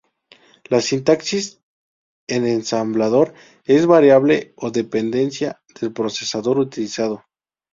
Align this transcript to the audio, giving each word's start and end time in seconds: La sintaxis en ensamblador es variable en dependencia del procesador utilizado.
La 0.73 0.77
sintaxis 0.85 1.49
en 2.37 2.47
ensamblador 2.51 3.33
es 3.75 3.85
variable 3.93 4.41
en 4.57 4.71
dependencia 4.79 5.61
del 5.79 5.93
procesador 5.93 6.57
utilizado. 6.57 7.23